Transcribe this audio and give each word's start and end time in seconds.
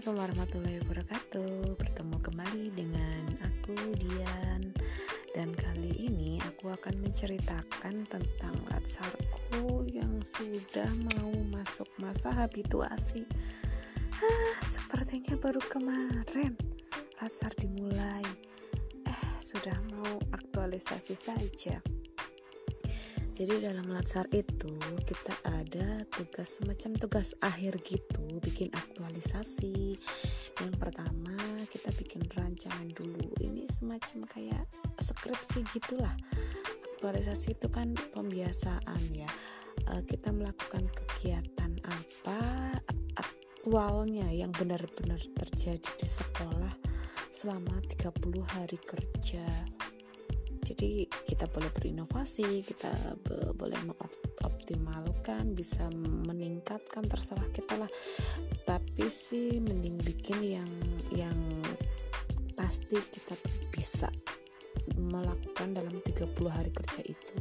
Assalamualaikum 0.00 0.32
warahmatullahi 0.32 0.78
wabarakatuh. 0.80 1.76
Bertemu 1.76 2.16
kembali 2.24 2.66
dengan 2.72 3.22
aku 3.44 3.76
Dian. 4.00 4.72
Dan 5.36 5.52
kali 5.52 5.92
ini 5.92 6.40
aku 6.40 6.72
akan 6.72 7.04
menceritakan 7.04 8.08
tentang 8.08 8.56
latsarku 8.72 9.84
yang 9.92 10.24
sudah 10.24 10.88
mau 11.12 11.36
masuk 11.52 11.84
masa 12.00 12.32
habituasi. 12.32 13.28
Ah, 14.16 14.56
Sepertinya 14.64 15.36
baru 15.36 15.60
kemarin 15.68 16.56
latsar 17.20 17.52
dimulai. 17.60 18.24
Eh 19.04 19.24
sudah 19.36 19.76
mau 19.92 20.16
aktualisasi 20.32 21.12
saja 21.12 21.76
jadi 23.40 23.72
dalam 23.72 23.88
latsar 23.88 24.28
itu 24.36 24.68
kita 25.08 25.32
ada 25.48 26.04
tugas 26.12 26.60
semacam 26.60 26.92
tugas 27.00 27.32
akhir 27.40 27.80
gitu, 27.88 28.20
bikin 28.36 28.68
aktualisasi. 28.68 29.96
Yang 30.60 30.72
pertama 30.76 31.40
kita 31.72 31.88
bikin 31.96 32.20
rancangan 32.36 32.92
dulu. 32.92 33.32
Ini 33.40 33.64
semacam 33.72 34.28
kayak 34.28 34.68
skripsi 35.00 35.64
gitulah. 35.72 36.12
Aktualisasi 36.92 37.56
itu 37.56 37.72
kan 37.72 37.96
pembiasaan 38.12 39.00
ya. 39.16 39.32
E, 39.88 40.04
kita 40.04 40.36
melakukan 40.36 40.84
kegiatan 40.92 41.80
apa 41.80 42.40
aktualnya 43.16 44.28
yang 44.28 44.52
benar-benar 44.52 45.16
terjadi 45.32 45.88
di 45.96 46.04
sekolah 46.04 46.76
selama 47.32 47.72
30 47.88 48.04
hari 48.52 48.76
kerja 48.84 49.48
jadi 50.70 51.10
kita 51.26 51.50
boleh 51.50 51.66
berinovasi 51.74 52.62
kita 52.62 52.94
be 53.26 53.50
boleh 53.58 53.74
mengoptimalkan 53.90 55.50
bisa 55.58 55.90
meningkatkan 56.30 57.02
terserah 57.10 57.50
kita 57.50 57.74
lah. 57.74 57.90
Tapi 58.62 59.10
sih 59.10 59.58
mending 59.58 59.98
bikin 59.98 60.38
yang 60.46 60.72
yang 61.10 61.38
pasti 62.54 63.02
kita 63.02 63.34
bisa 63.74 64.06
melakukan 64.94 65.74
dalam 65.74 65.98
30 66.06 66.30
hari 66.46 66.70
kerja 66.70 67.02
itu. 67.02 67.34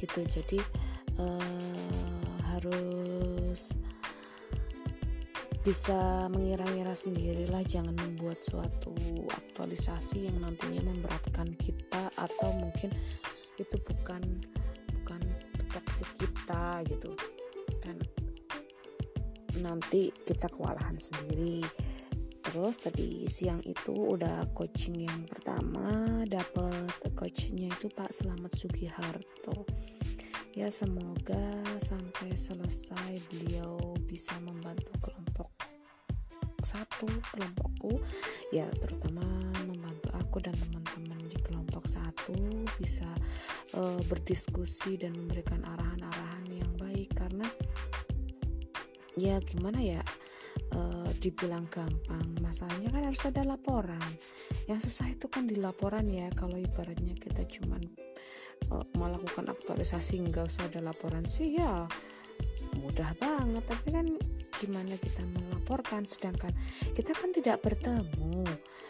Gitu. 0.00 0.20
Jadi 0.32 0.58
uh, 1.20 2.32
harus 2.56 3.68
bisa 5.68 6.32
mengira-ngira 6.32 6.96
sendirilah 6.96 7.60
jangan 7.68 7.92
membuat 7.92 8.40
suatu 8.40 8.96
aktualisasi 9.28 10.24
yang 10.24 10.40
nantinya 10.40 10.80
memberatkan 10.80 11.44
kita 11.60 12.08
atau 12.16 12.56
mungkin 12.56 12.88
itu 13.60 13.76
bukan 13.84 14.24
bukan 14.96 15.20
tupoksi 15.60 16.08
kita 16.16 16.80
gitu. 16.88 17.12
Kan 17.84 18.00
nanti 19.60 20.08
kita 20.24 20.48
kewalahan 20.48 20.96
sendiri. 20.96 21.60
Terus 22.48 22.80
tadi 22.80 23.28
siang 23.28 23.60
itu 23.60 23.92
udah 23.92 24.48
coaching 24.56 25.04
yang 25.04 25.28
pertama 25.28 26.24
dapat 26.24 26.88
coachingnya 27.12 27.68
itu 27.76 27.92
Pak 27.92 28.16
Selamat 28.16 28.56
Sugiharto. 28.56 29.68
Ya 30.56 30.72
semoga 30.72 31.60
sampai 31.76 32.32
selesai 32.32 33.20
beliau 33.28 33.76
bisa 34.08 34.32
membantu 34.40 34.96
kelompok 35.04 35.57
satu 36.62 37.06
kelompokku. 37.34 38.02
Ya 38.50 38.66
terutama 38.80 39.22
membantu 39.66 40.08
aku 40.14 40.42
dan 40.42 40.54
teman-teman 40.56 41.20
di 41.28 41.38
kelompok 41.42 41.86
satu 41.86 42.34
bisa 42.78 43.08
uh, 43.78 44.00
berdiskusi 44.06 44.98
dan 44.98 45.14
memberikan 45.14 45.62
arahan-arahan 45.64 46.46
yang 46.50 46.72
baik. 46.78 47.14
Karena 47.14 47.46
ya 49.18 49.42
gimana 49.42 49.82
ya 49.82 50.02
uh, 50.74 51.10
dibilang 51.18 51.66
gampang 51.70 52.38
masalahnya 52.42 52.88
kan 52.90 53.02
harus 53.06 53.22
ada 53.26 53.42
laporan. 53.44 54.10
Yang 54.66 54.90
susah 54.90 55.12
itu 55.12 55.26
kan 55.30 55.46
di 55.46 55.56
laporan 55.58 56.06
ya. 56.08 56.28
Kalau 56.34 56.56
ibaratnya 56.58 57.14
kita 57.16 57.44
cuman 57.46 57.82
uh, 58.72 58.84
melakukan 58.98 59.48
aktualisasi 59.48 60.22
nggak 60.28 60.48
usah 60.48 60.66
ada 60.68 60.80
laporan 60.82 61.22
sih 61.24 61.56
ya 61.58 61.86
mudah 62.78 63.10
banget. 63.18 63.64
Tapi 63.66 63.88
kan 63.90 64.06
gimana 64.58 64.98
kita 64.98 65.22
melaporkan 65.30 66.02
sedangkan 66.02 66.52
kita 66.92 67.14
kan 67.14 67.30
tidak 67.30 67.62
bertemu. 67.62 68.42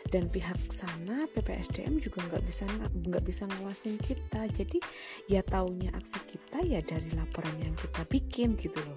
Dan 0.09 0.33
pihak 0.33 0.73
sana 0.73 1.29
PPSDM 1.37 2.01
juga 2.01 2.25
nggak 2.25 2.45
bisa 2.49 2.65
nggak 2.97 3.25
bisa 3.29 3.45
ngawasin 3.45 4.01
kita. 4.01 4.49
Jadi 4.49 4.81
ya 5.29 5.45
taunya 5.45 5.93
aksi 5.93 6.17
kita 6.25 6.65
ya 6.65 6.81
dari 6.81 7.13
laporan 7.13 7.53
yang 7.61 7.77
kita 7.77 8.09
bikin 8.09 8.57
gitu 8.57 8.81
loh. 8.81 8.97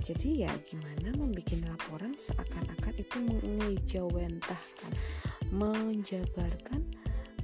Jadi 0.00 0.48
ya 0.48 0.52
gimana 0.64 1.12
membuat 1.12 1.52
laporan 1.68 2.16
seakan-akan 2.16 2.94
itu 2.96 3.16
mengejawantahkan 3.28 4.92
menjabarkan 5.52 6.80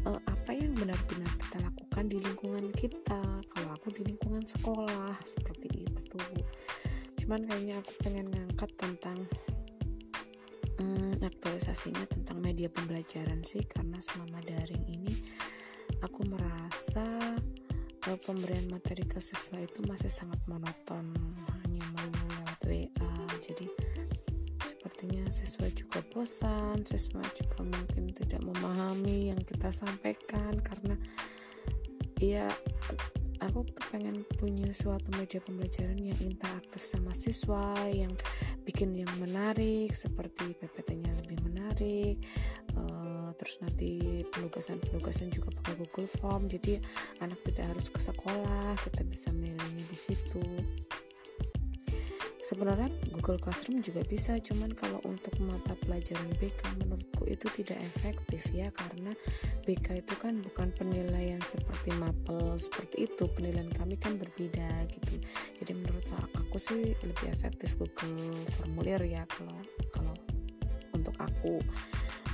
uh, 0.09 0.21
apa 0.25 0.51
yang 0.53 0.73
benar-benar 0.73 1.29
kita 1.41 1.59
lakukan 1.61 2.05
di 2.09 2.17
lingkungan 2.25 2.67
kita. 2.73 3.21
Kalau 3.53 3.71
aku 3.75 3.93
di 3.93 4.03
lingkungan 4.07 4.45
sekolah 4.49 5.19
seperti 5.25 5.89
itu 5.89 6.21
cuman 7.25 7.41
kayaknya 7.49 7.81
aku 7.81 7.93
pengen 8.05 8.29
ngangkat 8.29 8.71
tentang 8.77 9.17
hmm, 10.77 11.25
aktualisasinya 11.25 12.05
tentang 12.05 12.37
media 12.45 12.69
pembelajaran 12.69 13.41
sih. 13.41 13.65
Karena 13.65 13.97
selama 13.97 14.45
daring 14.45 14.85
ini 14.93 15.15
aku 16.05 16.21
merasa 16.29 17.09
uh, 18.13 18.19
pemberian 18.29 18.69
materi 18.69 19.09
ke 19.09 19.25
siswa 19.25 19.57
itu 19.57 19.81
masih 19.89 20.13
sangat 20.13 20.37
monoton. 20.45 21.17
Hanya 21.65 21.81
melulu 21.97 22.29
lewat 22.29 22.61
WA 22.69 23.13
jadi 23.41 23.73
sepertinya 24.69 25.25
siswa 25.33 25.65
juga 25.73 26.05
bosan 26.13 26.85
siswa 26.85 27.25
juga 27.33 27.65
mungkin 27.65 28.13
tidak 28.13 28.45
memahami 28.45 29.33
yang 29.33 29.41
kita 29.49 29.73
sampaikan. 29.73 30.61
Karena 30.61 30.93
ya 32.21 32.53
aku 33.55 33.71
pengen 33.95 34.27
punya 34.35 34.67
suatu 34.75 35.15
media 35.15 35.39
pembelajaran 35.39 35.95
yang 35.95 36.19
interaktif 36.19 36.83
sama 36.83 37.15
siswa 37.15 37.79
yang 37.87 38.11
bikin 38.67 38.91
yang 38.99 39.07
menarik 39.23 39.95
seperti 39.95 40.59
PPT-nya 40.59 41.15
lebih 41.23 41.39
menarik 41.47 42.19
uh, 42.75 43.31
terus 43.39 43.63
nanti 43.63 44.23
penugasan-penugasan 44.35 45.31
juga 45.31 45.55
pakai 45.55 45.75
Google 45.79 46.11
Form. 46.19 46.51
Jadi 46.51 46.83
anak 47.23 47.39
tidak 47.47 47.71
harus 47.71 47.87
ke 47.91 48.01
sekolah 48.03 48.75
kita 48.83 49.07
bisa 49.07 49.31
milihnya 49.31 49.85
di 49.87 49.99
situ 49.99 50.43
sebenarnya 52.55 52.87
Google 53.11 53.43
Classroom 53.43 53.83
juga 53.83 54.07
bisa 54.07 54.39
cuman 54.39 54.71
kalau 54.79 55.03
untuk 55.03 55.35
mata 55.43 55.75
pelajaran 55.83 56.31
BK 56.39 56.79
menurutku 56.79 57.27
itu 57.27 57.51
tidak 57.59 57.83
efektif 57.83 58.47
ya 58.55 58.71
karena 58.71 59.11
BK 59.67 60.07
itu 60.07 60.15
kan 60.23 60.39
bukan 60.39 60.71
penilaian 60.79 61.43
seperti 61.43 61.91
mapel 61.99 62.55
seperti 62.55 63.11
itu. 63.11 63.27
Penilaian 63.27 63.67
kami 63.75 63.99
kan 63.99 64.15
berbeda 64.15 64.87
gitu. 64.87 65.19
Jadi 65.59 65.73
menurut 65.75 66.07
aku 66.15 66.57
sih 66.63 66.95
lebih 67.03 67.27
efektif 67.35 67.75
Google 67.75 68.39
formulir 68.63 69.03
ya 69.03 69.27
kalau 69.27 69.59
kalau 69.91 70.15
untuk 70.95 71.19
aku. 71.19 71.59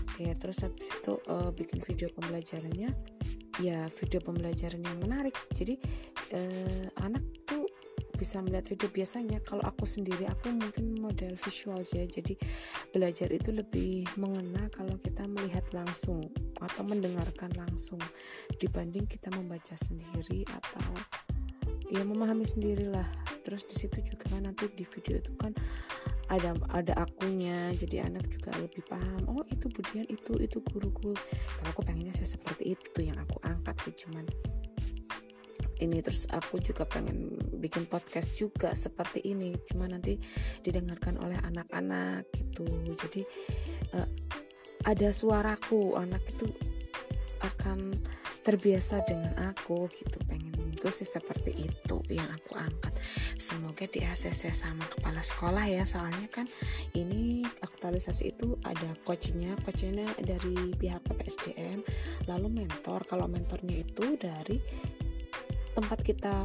Oke 0.05 0.37
terus 0.37 0.61
habis 0.61 0.85
itu 0.85 1.17
uh, 1.33 1.49
bikin 1.49 1.81
video 1.81 2.13
pembelajarannya. 2.13 2.93
Ya 3.65 3.89
video 3.97 4.21
pembelajaran 4.21 4.85
yang 4.85 5.01
menarik. 5.01 5.33
Jadi 5.57 5.81
uh, 6.37 6.87
anak 7.01 7.40
bisa 8.21 8.45
melihat 8.45 8.69
video 8.69 8.93
biasanya. 8.93 9.41
Kalau 9.41 9.65
aku 9.65 9.89
sendiri 9.89 10.29
aku 10.29 10.53
mungkin 10.53 11.01
model 11.01 11.33
visual 11.41 11.81
aja. 11.81 12.05
Jadi 12.05 12.37
belajar 12.93 13.33
itu 13.33 13.49
lebih 13.49 14.05
mengena 14.21 14.69
kalau 14.77 15.01
kita 15.01 15.25
melihat 15.25 15.65
langsung 15.73 16.21
atau 16.61 16.85
mendengarkan 16.85 17.49
langsung 17.57 17.97
dibanding 18.61 19.09
kita 19.09 19.33
membaca 19.33 19.73
sendiri 19.81 20.45
atau 20.53 20.93
ya 21.89 22.05
memahami 22.05 22.45
sendirilah. 22.45 23.09
Terus 23.41 23.65
di 23.65 23.81
situ 23.81 24.05
juga 24.05 24.29
kan 24.29 24.45
nanti 24.45 24.69
di 24.69 24.85
video 24.85 25.17
itu 25.17 25.33
kan 25.41 25.57
ada 26.29 26.55
ada 26.71 26.95
akunya 27.09 27.75
jadi 27.75 28.07
anak 28.07 28.29
juga 28.29 28.53
lebih 28.61 28.85
paham. 28.85 29.25
Oh 29.33 29.43
itu 29.49 29.67
budian 29.73 30.05
itu 30.13 30.37
itu 30.37 30.61
guruku 30.61 31.17
kalau 31.59 31.69
aku 31.73 31.81
pengennya 31.83 32.13
sih 32.13 32.29
seperti 32.29 32.77
itu 32.77 33.01
yang 33.01 33.17
aku 33.17 33.41
angkat 33.43 33.75
sih 33.83 33.97
cuman 33.97 34.29
ini 35.81 36.05
terus 36.05 36.29
aku 36.29 36.61
juga 36.61 36.85
pengen 36.85 37.35
bikin 37.61 37.89
podcast 37.89 38.37
juga 38.37 38.73
seperti 38.77 39.25
ini. 39.25 39.57
Cuma 39.69 39.89
nanti 39.89 40.17
didengarkan 40.65 41.21
oleh 41.21 41.37
anak-anak 41.41 42.29
gitu. 42.37 42.65
Jadi 42.97 43.23
uh, 43.97 44.09
ada 44.85 45.09
suaraku 45.13 45.97
anak 45.97 46.25
itu 46.33 46.49
akan 47.41 47.97
terbiasa 48.45 49.05
dengan 49.05 49.53
aku 49.53 49.89
gitu. 49.93 50.17
Pengen 50.29 50.77
gue 50.81 50.89
sih 50.89 51.05
seperti 51.05 51.69
itu 51.69 52.01
yang 52.09 52.25
aku 52.33 52.57
angkat. 52.57 52.97
Semoga 53.37 53.85
di 53.85 54.01
ACC 54.01 54.53
sama 54.57 54.85
kepala 54.89 55.21
sekolah 55.21 55.65
ya. 55.69 55.85
Soalnya 55.85 56.29
kan 56.33 56.49
ini 56.97 57.45
aktualisasi 57.61 58.33
itu 58.33 58.57
ada 58.65 58.97
coachnya 59.05 59.53
coachnya 59.61 60.09
dari 60.25 60.73
pihak 60.81 61.05
PPSDM 61.05 61.85
lalu 62.29 62.65
mentor. 62.65 63.05
Kalau 63.05 63.29
mentornya 63.29 63.85
itu 63.85 64.17
dari 64.17 64.57
tempat 65.81 66.05
kita 66.05 66.37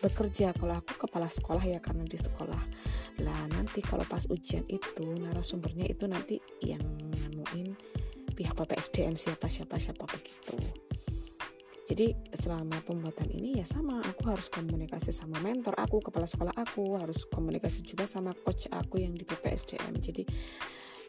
bekerja. 0.00 0.56
Kalau 0.56 0.80
aku 0.80 1.04
kepala 1.04 1.28
sekolah 1.28 1.60
ya 1.60 1.78
karena 1.84 2.08
di 2.08 2.16
sekolah. 2.16 2.62
Lah 3.20 3.40
nanti 3.52 3.84
kalau 3.84 4.08
pas 4.08 4.24
ujian 4.32 4.64
itu 4.64 5.04
narasumbernya 5.04 5.84
itu 5.84 6.08
nanti 6.08 6.40
yang 6.64 6.80
nganuin 6.80 7.76
pihak 8.32 8.56
PPSDM 8.56 9.12
siapa 9.20 9.52
siapa 9.52 9.76
siapa 9.76 10.08
begitu. 10.08 10.56
Jadi 11.82 12.16
selama 12.32 12.80
pembuatan 12.88 13.28
ini 13.28 13.60
ya 13.60 13.68
sama 13.68 14.00
aku 14.00 14.32
harus 14.32 14.48
komunikasi 14.48 15.12
sama 15.12 15.36
mentor 15.44 15.76
aku 15.76 16.00
kepala 16.00 16.24
sekolah 16.24 16.56
aku 16.56 16.96
harus 16.96 17.28
komunikasi 17.28 17.84
juga 17.84 18.08
sama 18.08 18.32
coach 18.32 18.70
aku 18.72 19.02
yang 19.02 19.12
di 19.12 19.28
PPSDM 19.28 20.00
jadi 20.00 20.24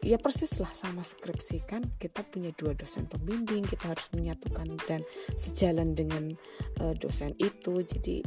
ya 0.04 0.20
persis 0.20 0.60
lah 0.60 0.70
sama 0.76 1.00
skripsi 1.00 1.64
kan. 1.64 1.82
Kita 1.96 2.20
punya 2.22 2.52
dua 2.52 2.76
dosen 2.76 3.08
pembimbing 3.08 3.64
kita 3.64 3.90
harus 3.96 4.12
menyatukan 4.12 4.76
dan 4.84 5.00
sejalan 5.40 5.96
dengan 5.96 6.30
uh, 6.84 6.92
dosen 6.94 7.32
itu. 7.40 7.80
Jadi 7.80 8.20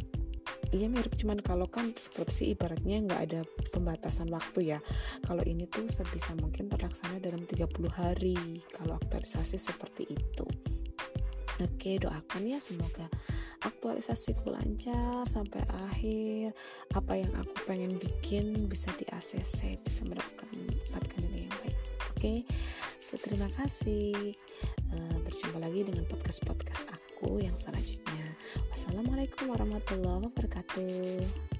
Iya 0.68 0.92
mirip. 0.92 1.16
Cuman 1.16 1.40
kalau 1.40 1.68
kan 1.72 1.96
skripsi 1.96 2.52
ibaratnya 2.52 3.00
nggak 3.04 3.22
ada 3.32 3.42
pembatasan 3.72 4.28
waktu 4.32 4.76
ya. 4.76 4.80
Kalau 5.24 5.44
ini 5.48 5.64
tuh 5.68 5.88
sebisa 5.88 6.36
mungkin 6.36 6.68
terlaksana 6.68 7.24
dalam 7.24 7.48
30 7.48 7.68
hari. 7.92 8.64
Kalau 8.76 9.00
aktualisasi 9.00 9.56
seperti 9.56 10.12
itu 10.12 10.48
Oke, 11.58 11.98
doakan 11.98 12.44
ya 12.46 12.62
semoga 12.62 13.10
aktualisasiku 13.66 14.54
lancar 14.54 15.26
sampai 15.26 15.66
akhir. 15.90 16.54
Apa 16.94 17.18
yang 17.18 17.34
aku 17.34 17.66
pengen 17.66 17.98
bikin 17.98 18.70
bisa 18.70 18.94
di 18.94 19.10
ACC, 19.10 19.82
bisa 19.82 20.06
mendapatkan 20.06 20.54
nilai 20.54 21.50
yang 21.50 21.58
baik. 21.66 21.78
Oke, 22.14 22.34
terima 23.26 23.50
kasih. 23.58 24.38
Uh, 24.94 25.18
berjumpa 25.26 25.58
lagi 25.58 25.82
dengan 25.82 26.06
podcast-podcast 26.06 26.94
aku 26.94 27.42
yang 27.42 27.58
selanjutnya. 27.58 28.38
Wassalamualaikum 28.70 29.50
warahmatullahi 29.50 30.30
wabarakatuh. 30.30 31.57